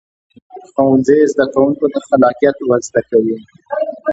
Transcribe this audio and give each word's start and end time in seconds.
ښوونځی 0.71 1.19
زده 1.31 1.45
کوونکو 1.53 1.85
ته 1.93 1.99
خلاقیت 2.07 2.57
ورزده 2.61 3.01
کوي 3.09 3.37